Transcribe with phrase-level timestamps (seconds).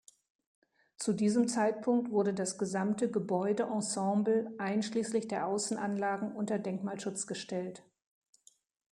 [0.97, 7.83] Zu diesem Zeitpunkt wurde das gesamte Gebäudeensemble einschließlich der Außenanlagen unter Denkmalschutz gestellt.